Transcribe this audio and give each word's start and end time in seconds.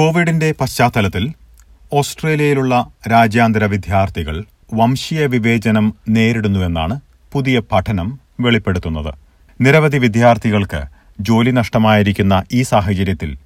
കോവിഡിന്റെ 0.00 0.54
പശ്ചാത്തലത്തിൽ 0.60 1.32
ഓസ്ട്രേലിയയിലുള്ള 1.92 2.90
രാജ്യാന്തര 3.10 3.64
വിദ്യാർത്ഥികൾ 3.64 4.44
വംശീയ 4.74 5.26
വിവേചനം 5.26 5.94
നേരിടുന്നുവെന്നാണ് 6.08 7.00
പുതിയ 7.32 7.60
പഠനം 7.72 8.20
വെളിപ്പെടുത്തുന്നത്. 8.40 9.14
നിരവധി 9.60 9.98
വിദ്യാർത്ഥികൾക്ക് 9.98 10.80
ജോലി 11.20 11.50
നഷ്ടമായിരിക്കുന്ന 11.50 12.42
ഈ 12.52 12.62
സാഹചര്യത്തിൽ 12.62 13.36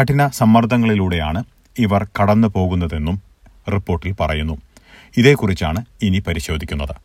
കഠിന 0.00 0.28
സമ്മർദ്ദങ്ങളിലൂടെയാണ് 0.28 1.44
ഇവർ 1.78 2.06
കടന്നു 2.22 2.48
പോകുന്നതെന്നും 2.48 3.22
റിപ്പോർട്ടിൽ 3.72 4.14
പറയുന്നു. 4.20 4.58
ഇതേക്കുറിച്ചാണ് 5.16 5.84
ഇനി 6.02 6.18
പരിശോധിക്കുന്നത്. 6.18 6.96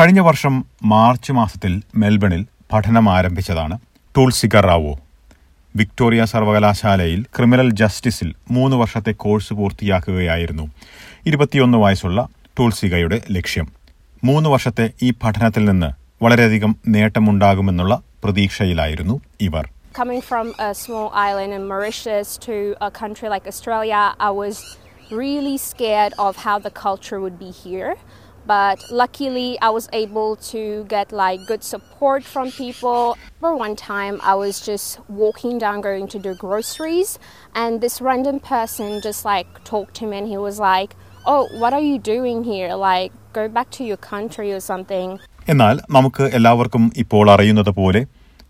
കഴിഞ്ഞ 0.00 0.20
വർഷം 0.20 0.64
മാർച്ച് 0.84 1.32
മാസത്തിൽ 1.32 1.82
മെൽബണിൽ 1.96 2.46
പഠനം 2.72 3.12
ആരംഭിച്ചതാണ് 3.12 3.78
ടൂൾസിക 4.16 4.60
റാവോ 4.60 4.98
വിക്ടോറിയ 5.76 6.24
സർവകലാശാലയിൽ 6.24 7.22
ക്രിമിനൽ 7.36 7.70
ജസ്റ്റിസിൽ 7.70 8.34
മൂന്ന് 8.50 8.76
വർഷത്തെ 8.76 9.12
കോഴ്സ് 9.12 9.54
പൂർത്തിയാക്കുകയായിരുന്നു. 9.54 10.70
ഇരുപത്തിയൊന്ന് 11.26 11.78
വയസ്സുള്ള 11.78 12.28
ടൂൾസികയുടെ 12.58 13.22
ലക്ഷ്യം. 13.30 13.68
മൂന്ന് 14.24 14.50
വർഷത്തെ 14.50 14.90
ഈ 15.02 15.10
പഠനത്തിൽ 15.10 15.64
നിന്ന് 15.64 15.90
വളരെയധികം 16.24 16.76
നേട്ടമുണ്ടാകുമെന്നുള്ള 16.88 18.02
പ്രതീക്ഷയിലായിരുന്നു 18.24 19.20
ഇവർ. 19.40 19.68
Coming 20.02 20.22
from 20.30 20.46
a 20.60 20.72
small 20.72 21.08
island 21.28 21.52
in 21.58 21.62
Mauritius 21.72 22.30
to 22.46 22.74
a 22.88 22.90
country 23.02 23.28
like 23.34 23.46
Australia, 23.52 24.02
I 24.28 24.32
was 24.42 24.56
really 25.20 25.56
scared 25.70 26.14
of 26.26 26.32
how 26.46 26.56
the 26.66 26.72
culture 26.86 27.18
would 27.24 27.38
be 27.46 27.52
here. 27.64 27.94
But 28.46 28.78
luckily, 28.92 29.58
I 29.60 29.70
was 29.70 29.88
able 29.94 30.36
to 30.44 30.60
get 30.86 31.12
like 31.12 31.40
good 31.44 31.64
support 31.64 32.22
from 32.24 32.50
people. 32.52 33.00
For 33.40 33.56
one 33.56 33.74
time, 33.76 34.20
I 34.24 34.34
was 34.36 34.60
just 34.60 34.88
walking 35.16 35.58
down 35.58 35.80
going 35.80 36.06
to 36.08 36.18
do 36.18 36.34
groceries, 36.36 37.10
and 37.54 37.80
this 37.80 38.00
random 38.00 38.38
person 38.42 39.00
just 39.00 39.24
like 39.24 39.48
talked 39.64 39.94
to 39.96 40.06
me, 40.06 40.16
and 40.16 40.28
he 40.28 40.38
was 40.38 40.60
like, 40.60 40.94
"Oh, 41.24 41.42
what 41.54 41.72
are 41.72 41.82
you 41.82 41.98
doing 42.10 42.44
here? 42.44 42.70
Like, 42.84 43.10
go 43.32 43.48
back 43.48 43.70
to 43.72 43.84
your 43.84 44.00
country 44.12 44.48
or 44.52 44.62
something." 44.70 45.08
എന്നാൽ 45.48 45.74
നമുക്ക് 45.90 46.24
എല്ലാവർക്കും 46.36 46.84
ഇപ്പോൾ 46.96 47.26
അറിയുന്നത് 47.30 47.72
പോലെ 47.72 48.00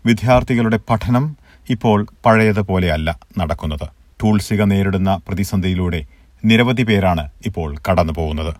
വിദ്യാർത്ഥികളുടെ 0.05 0.79
പഠനം 0.89 1.25
ഇപ്പോൾ 1.69 1.97
പഴയതുപോലെയല്ല 2.25 3.09
നടക്കുന്നത് 3.37 3.87
ടൂൾസിക 4.21 4.61
നേരിടുന്ന 4.71 5.11
പ്രതിസന്ധിയിലൂടെ 5.27 5.99
നിരവധി 6.43 6.83
പേരാണ് 6.83 7.23
ഇപ്പോൾ 7.49 7.69
കടന്നു 7.87 8.13
പോകുന്നത് 8.13 8.53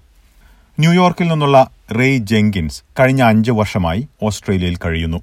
ന്യൂയോർക്കിൽ 0.79 1.27
നിന്നുള്ള 1.27 1.69
റേയ് 1.99 2.17
ജെങ്കിൻസ് 2.17 2.83
കഴിഞ്ഞ 2.99 3.21
അഞ്ച് 3.21 3.51
വർഷമായി 3.51 4.07
ഓസ്ട്രേലിയയിൽ 4.23 4.77
കഴിയുന്നു. 4.85 5.21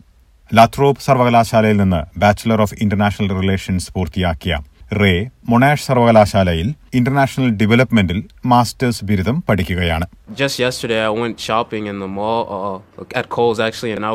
ലാത്രോപ് 0.54 1.00
സർവകലാശാലയിൽ 1.00 1.76
നിന്ന് 1.76 2.18
ബാച്ചിലർ 2.18 2.60
ഓഫ് 2.60 2.74
ഇന്റർനാഷണൽ 2.74 3.40
റിലേഷൻസ് 3.40 3.92
പൂർത്തിയാക്കിയ 3.92 4.58
റേ 5.00 5.28
മൊണാഷ് 5.48 5.86
സർവകലാശാലയിൽ 5.86 6.74
ഇന്റർനാഷണൽ 6.94 7.50
ഡെവലപ്മെന്റിൽ 7.50 8.24
മാസ്റ്റേഴ്സ് 8.46 9.04
ബിരുദം 9.04 9.44
പഠിക്കുകയാണ്. 9.48 10.06
Just 10.30 10.64
yesterday, 10.64 11.00
I 11.08 11.12
went 11.22 11.36
shopping 11.50 11.86
in 11.92 12.00
the 12.04 12.10
mall 12.18 12.42
uh, 12.56 13.20
at 13.20 13.28
Kohl's 13.36 13.60
actually, 13.68 13.94
and 13.96 14.06
I 14.06 14.12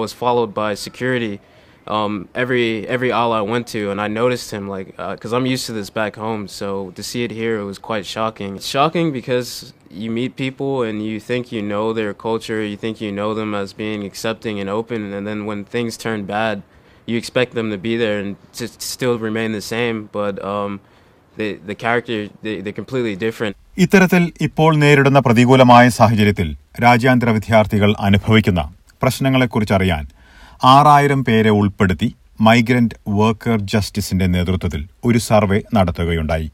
um, 1.88 2.28
every 2.34 2.86
every 2.88 3.12
aisle 3.12 3.32
I 3.32 3.42
went 3.42 3.66
to, 3.68 3.90
and 3.90 4.00
I 4.00 4.08
noticed 4.08 4.50
him 4.50 4.68
like 4.68 4.88
because 4.96 5.32
I'm 5.32 5.46
used 5.46 5.66
to 5.66 5.72
this 5.72 5.90
back 5.90 6.16
home, 6.16 6.48
so 6.48 6.90
to 6.92 7.02
see 7.02 7.24
it 7.24 7.30
here, 7.30 7.58
it 7.58 7.64
was 7.64 7.78
quite 7.78 8.06
shocking. 8.06 8.56
It's 8.56 8.66
shocking 8.66 9.12
because 9.12 9.74
you 9.90 10.10
meet 10.10 10.36
people 10.36 10.82
and 10.82 11.04
you 11.04 11.20
think 11.20 11.52
you 11.52 11.62
know 11.62 11.92
their 11.92 12.14
culture, 12.14 12.62
you 12.62 12.76
think 12.76 13.00
you 13.00 13.12
know 13.12 13.34
them 13.34 13.54
as 13.54 13.72
being 13.74 14.04
accepting 14.04 14.58
and 14.60 14.68
open, 14.70 15.12
and 15.12 15.26
then 15.26 15.44
when 15.46 15.64
things 15.64 15.96
turn 15.96 16.24
bad, 16.24 16.62
you 17.06 17.16
expect 17.18 17.54
them 17.54 17.70
to 17.70 17.78
be 17.78 17.96
there 17.96 18.18
and 18.18 18.36
to 18.54 18.66
still 18.94 19.18
remain 19.18 19.52
the 19.52 19.60
same, 19.74 20.08
but 20.18 20.42
um, 20.52 20.80
the 21.36 21.48
the 21.70 21.74
character 21.74 22.16
they, 22.42 22.60
they're 22.62 22.80
completely 22.82 23.16
different. 23.26 23.54
ഇത്തരത്തിൽ 23.84 24.24
ഇപ്പോൾ 24.46 24.72
നേരിടുന്ന 24.82 25.20
പ്രതികൂലമായ 25.26 25.86
സാഹചര്യത്തിൽ 26.00 26.48
രാജ്യാന്തര 26.84 27.30
വിദ്യാർത്ഥികൾ 27.36 27.90
അനുഭവിക്കുന്ന 28.08 28.60
പ്രശ്നങ്ങളെക്കുറിച്ചറിയാൻ 29.02 30.04
ആറായിരം 30.63 31.25
പേരെ 31.25 31.49
ഉൾപ്പെടുത്തി 31.49 32.15
മൈഗ്രന്റ് 32.41 32.95
വർക്കർ 33.07 33.59
ജസ്റ്റിസിന്റെ 33.61 34.27
നേതൃത്വത്തിൽ 34.27 34.87
ഒരു 35.05 35.17
സർവേ 35.17 35.61
നടത്തുകയുണ്ടായി. 35.73 36.51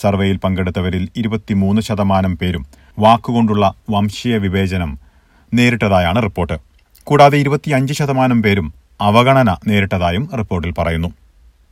സർവേയിൽ 0.00 0.36
പങ്കെടുത്തവരിൽ 0.36 1.08
ഇരുപത്തിമൂന്ന് 1.16 1.82
ശതമാനം 1.82 2.36
പേരും 2.36 2.66
വാക്കുകൊണ്ടുള്ള 2.98 3.74
വംശീയ 3.90 4.36
വിവേചനം 4.36 4.98
നേരിട്ടതായാണ് 5.54 6.22
റിപ്പോർട്ട്. 6.22 6.58
കൂടാതെ 7.04 7.36
ഇരുപത്തിയഞ്ച് 7.36 7.94
ശതമാനം 7.94 8.42
പേരും 8.42 8.74
അവഗണന 9.00 9.56
നേരിട്ടതായും 9.66 10.28
റിപ്പോർട്ടിൽ 10.38 10.74
പറയുന്നു. 10.78 11.08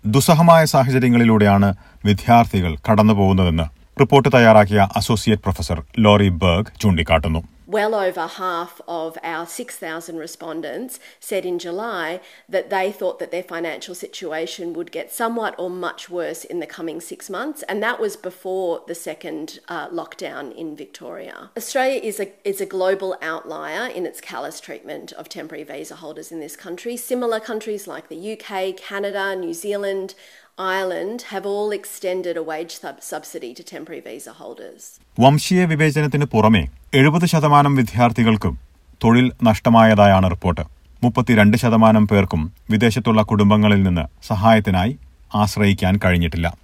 ദുസ്സഹമായ 0.07 0.65
സാഹചര്യങ്ങളിലൂടെയാണ് 0.65 1.75
വിദ്യാർത്ഥികൾ 2.05 2.77
കടന്നുപോകുന്നതെന്ന് 2.91 3.65
റിപ്പോർട്ട് 4.01 4.29
തയ്യാറാക്കിയ 4.35 4.89
അസോസിയേറ്റ് 4.97 5.43
പ്രൊഫസർ 5.43 5.83
ലോറി 5.99 6.29
ബർഗ് 6.29 6.81
ചൂണ്ടിക്കാട്ടുന്നു. 6.81 7.43
Well 7.73 7.95
over 7.95 8.27
half 8.27 8.81
of 8.87 9.19
our 9.23 9.47
6,000 9.47 10.17
respondents 10.17 11.01
said 11.19 11.45
in 11.47 11.59
July 11.59 12.21
that 12.49 12.71
they 12.71 12.93
thought 12.93 13.19
that 13.19 13.31
their 13.31 13.43
financial 13.43 13.95
situation 13.95 14.75
would 14.75 14.93
get 14.93 15.11
somewhat 15.11 15.55
or 15.59 15.71
much 15.71 16.11
worse 16.11 16.45
in 16.45 16.61
the 16.61 16.67
coming 16.67 17.01
six 17.01 17.31
months, 17.31 17.63
and 17.65 17.83
that 17.83 17.99
was 17.99 18.17
before 18.17 18.83
the 18.87 18.95
second 18.95 19.59
uh, 19.69 19.89
lockdown 19.89 20.55
in 20.55 20.77
Victoria. 20.77 21.51
Australia 21.57 22.01
is 22.03 22.21
a, 22.21 22.31
is 22.47 22.61
a 22.61 22.67
global 22.67 23.17
outlier 23.23 23.87
in 23.91 24.05
its 24.05 24.21
callous 24.21 24.61
treatment 24.61 25.13
of 25.13 25.29
temporary 25.29 25.65
visa 25.65 25.97
holders 25.97 26.31
in 26.31 26.41
this 26.41 26.57
country. 26.57 26.97
Similar 26.97 27.41
countries 27.41 27.87
like 27.87 28.09
the 28.09 28.33
UK, 28.33 28.77
Canada, 28.77 29.35
New 29.35 29.55
Zealand, 29.55 30.15
Ireland 30.53 31.17
have 31.17 31.45
all 31.45 31.79
extended 31.79 32.43
a 32.43 32.47
wage 32.47 32.73
sub- 32.73 33.17
subsidy 33.17 33.53
to 33.53 33.65
temporary 33.75 33.99
visa 33.99 34.31
holders. 34.43 35.03
വംശീയ 35.21 35.65
വിവേചനത്തിന് 35.65 36.25
പുറമെ 36.25 36.69
എഴുപത് 36.95 37.27
ശതമാനം 37.27 37.75
വിദ്യാർത്ഥികൾക്കും 37.75 38.59
തൊഴിൽ 39.05 39.33
നഷ്ടമായതായാണ് 39.43 40.31
report. 40.31 40.61
മുപ്പത്തിരണ്ട് 41.05 41.57
ശതമാനം 41.57 42.09
പേർക്കും 42.09 42.53
വിദേശത്തുള്ള 42.71 43.23
കുടുംബങ്ങളിൽ 43.23 43.83
നിന്ന് 43.83 44.27
സഹായത്തിനായി 44.27 44.99
ആശ്രയിക്കാൻ 45.35 46.01
കഴിഞ്ഞിട്ടില്ല. 46.05 46.55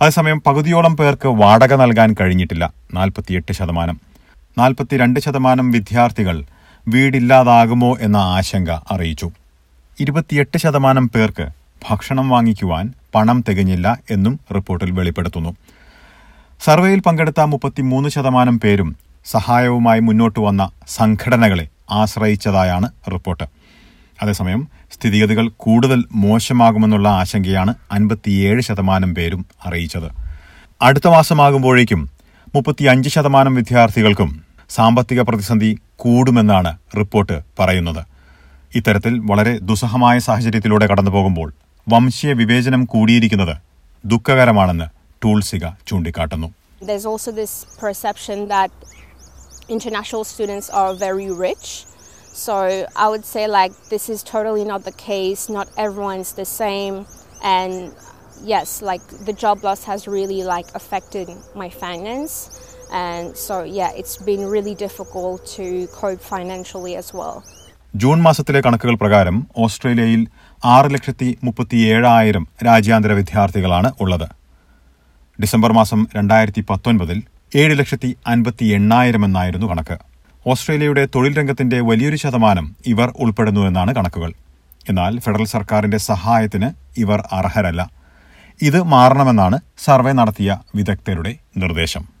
അതേസമയം 0.00 0.40
പകുതിയോളം 0.40 0.96
പേർക്ക് 0.96 1.28
വാടക 1.28 1.74
നൽകാൻ 1.74 2.16
കഴിഞ്ഞിട്ടില്ല. 2.20 2.72
നാൽപ്പത്തിയെട്ട് 2.94 3.52
ശതമാനം. 3.52 4.00
നാൽപ്പത്തിരണ്ട് 4.58 5.20
ശതമാനം 5.20 5.70
വിദ്യാർത്ഥികൾ 5.70 6.44
വീടില്ലാതാകുമോ 6.88 7.96
എന്ന 8.00 8.16
ആശങ്ക 8.16 8.70
അറിയിച്ചു. 8.70 9.30
ഇരുപത്തിയെട്ട് 10.00 10.58
ശതമാനം 10.58 11.08
പേർക്ക് 11.08 11.48
ഭക്ഷണം 11.90 12.28
വാങ്ങിക്കുവാൻ 12.28 12.94
പണം 13.16 13.44
തികഞ്ഞില്ല 13.48 13.98
എന്നും 14.10 14.40
റിപ്പോർട്ടിൽ 14.54 14.90
വെളിപ്പെടുത്തുന്നു. 14.90 15.56
സർവേയിൽ 16.64 17.00
പങ്കെടുത്ത 17.00 17.40
മുപ്പത്തിമൂന്ന് 17.40 18.08
ശതമാനം 18.08 18.60
പേരും 18.60 18.96
സഹായവുമായി 19.24 20.00
മുന്നോട്ട് 20.00 20.40
വന്ന 20.40 20.70
സംഘടനകളെ 20.88 21.68
ആശ്രയിച്ചതായാണ് 21.90 22.88
റിപ്പോർട്ട്. 23.12 23.44
അതേസമയം 24.22 24.68
സ്ഥിതിഗതികൾ 24.92 25.48
കൂടുതൽ 25.56 26.04
മോശമാകുമെന്നുള്ള 26.12 27.08
ആശങ്കയാണ് 27.08 27.74
അൻപത്തിയേഴ് 27.92 28.60
ശതമാനം 28.60 29.14
പേരും 29.14 29.46
അറിയിച്ചത്. 29.66 30.08
അടുത്ത 30.82 31.08
മാസമാകുമ്പോഴേക്കും 31.08 32.10
മുപ്പത്തിയഞ്ച് 32.54 33.08
ശതമാനം 33.08 33.54
വിദ്യാർത്ഥികൾക്കും 33.54 34.42
സാമ്പത്തിക 34.70 35.20
പ്രതിസന്ധി 35.22 35.78
കൂടുമെന്നാണ് 35.96 36.76
റിപ്പോർട്ട് 36.98 37.42
പറയുന്നത്. 37.58 38.02
ഇത്തരത്തിൽ 38.74 39.18
വളരെ 39.18 39.58
ദുസ്സഹമായ 39.58 40.18
സാഹചര്യത്തിലൂടെ 40.18 40.86
കടന്നുപോകുമ്പോൾ 40.86 41.52
വംശീയ 41.92 42.30
വിവേചനം 42.38 42.82
കൂടിയിരിക്കുന്നത് 42.92 43.52
ദുഃഖകരമാണെന്ന് 44.12 44.86
ടൂൾസിക 45.22 45.64
ചൂണ്ടിക്കാട്ടുന്നു 45.88 46.48
There's 46.88 47.06
also 47.10 47.30
this 47.42 47.52
perception 47.82 48.38
that 48.54 48.70
international 49.76 50.24
students 50.32 50.66
are 50.80 50.90
very 51.06 51.28
rich. 51.46 51.66
So 52.46 52.56
I 53.04 53.06
would 53.12 53.26
say 53.34 53.44
like 53.58 53.72
this 53.92 54.04
is 54.14 54.20
totally 54.34 54.64
not 54.72 54.80
the 54.88 54.96
case. 55.10 55.42
Not 55.58 55.68
everyone's 55.84 56.32
the 56.40 56.48
same, 56.62 56.96
and 57.56 57.72
yes, 58.54 58.68
like 58.90 59.04
the 59.28 59.36
job 59.44 59.56
loss 59.66 59.82
has 59.90 60.00
really 60.18 60.42
like 60.54 60.68
affected 60.80 61.26
my 61.62 61.68
finance, 61.84 62.34
and 63.06 63.26
so 63.46 63.54
yeah, 63.78 63.90
it's 64.00 64.16
been 64.30 64.44
really 64.56 64.76
difficult 64.86 65.38
to 65.58 65.66
cope 66.00 66.22
financially 66.36 66.94
as 67.02 67.08
well. 67.20 67.36
June 67.94 68.22
മാസത്തിലെ 68.22 68.60
കണക്കുകൾ 68.60 68.94
പ്രകാരം 68.94 69.46
ഓസ്ട്രേലിയയിൽ 69.56 70.26
ആറ് 70.64 70.94
ലക്ഷത്തി 70.94 71.38
മുപ്പത്തിയേഴായിരം 71.44 72.46
രാജ്യാന്തര 72.66 73.12
വിദ്യാർത്ഥികളാണ് 73.12 73.92
ഉള്ളത്. 74.00 74.28
December 75.42 75.72
മാസം 75.72 76.06
രണ്ടായിരത്തി 76.16 76.64
പത്തൊൻപതിൽ 76.70 77.22
ഏഴ് 77.56 77.78
ലക്ഷത്തി 77.78 78.16
അൻപത്തി 78.26 78.64
എണ്ണായിരം 78.64 79.24
എന്നായിരുന്നു 79.24 79.66
കണക്ക്. 79.66 79.98
ഓസ്ട്രേലിയയുടെ 80.46 81.08
തൊഴിൽ 81.14 81.38
രംഗത്തിന്റെ 81.38 81.80
വലിയൊരു 81.80 82.16
ശതമാനം 82.16 82.76
ഇവർ 82.86 83.12
ഉൾപ്പെടുന്നു 83.20 83.60
എന്നാണ് 83.60 83.94
കണക്കുകൾ. 83.94 84.32
എന്നാൽ 84.88 85.18
ഫെഡറൽ 85.18 85.44
സർക്കാരിന്റെ 85.44 85.98
സഹായത്തിന് 85.98 87.00
ഇവർ 87.00 87.22
അർഹരല്ല. 87.32 87.90
ഇത് 88.62 88.82
മാറണമെന്നാണ് 88.82 89.58
സർവേ 89.84 90.12
നടത്തിയ 90.12 90.58
വിദഗ്ധരുടെ 90.74 91.36
നിർദ്ദേശം. 91.56 92.15